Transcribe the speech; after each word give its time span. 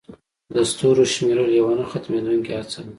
د 0.55 0.57
ستورو 0.71 1.03
شمیرل 1.13 1.49
یوه 1.59 1.71
نه 1.79 1.85
ختمېدونکې 1.91 2.51
هڅه 2.59 2.79
ده. 2.85 2.89